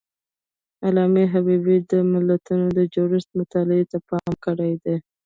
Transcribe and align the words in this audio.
علامه 0.85 1.23
حبيبي 1.33 1.77
د 1.91 1.93
ملتونو 2.11 2.65
د 2.77 2.79
جوړښت 2.93 3.29
مطالعې 3.39 3.85
ته 3.91 3.97
پام 4.09 4.29
کړی 4.45 4.73
دی. 4.83 4.95